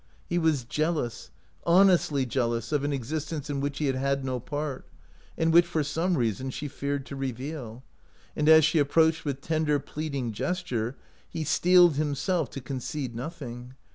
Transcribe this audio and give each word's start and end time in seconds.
He 0.27 0.39
was 0.39 0.63
jealous, 0.63 1.29
honestly 1.63 2.25
jealous, 2.25 2.71
of 2.71 2.83
an 2.83 2.91
existence 2.91 3.51
in 3.51 3.59
which 3.61 3.77
he 3.77 3.85
had 3.85 3.93
had 3.95 4.25
no 4.25 4.39
part, 4.39 4.87
and 5.37 5.53
which 5.53 5.67
for 5.67 5.83
some 5.83 6.17
reason 6.17 6.49
she 6.49 6.67
feared 6.67 7.05
to 7.05 7.15
reveal; 7.15 7.83
and 8.35 8.49
as 8.49 8.65
she 8.65 8.79
approached 8.79 9.25
with 9.25 9.41
tender, 9.41 9.77
plead 9.77 10.15
ing 10.15 10.31
gesture, 10.31 10.95
he 11.29 11.43
steeled 11.43 11.97
himself 11.97 12.49
to 12.49 12.61
concede 12.61 13.15
nothing. 13.15 13.75